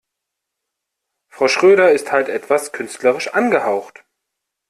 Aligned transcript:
Frau 1.31 1.47
Schröder 1.47 1.91
ist 1.91 2.11
halt 2.11 2.27
etwas 2.27 2.71
künstlerisch 2.71 3.27
angehaucht. 3.35 4.03